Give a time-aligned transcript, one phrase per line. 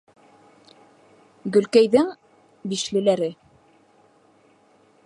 [1.57, 2.09] ГӨЛКӘЙҘЕҢ
[2.73, 3.31] «БИШЛЕ»ЛӘРЕ